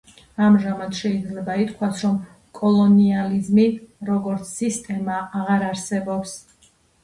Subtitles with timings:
[0.43, 2.15] ამჟამად შეიძლება ითქვას, რომ
[2.61, 3.69] კოლონიალიზმი
[4.11, 6.39] როგორც სისტემა აღარ არსებობს.